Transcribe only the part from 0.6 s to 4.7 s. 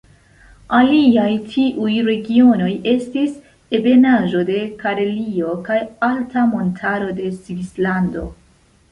Aliaj tiuj regionoj estis ebenaĵo de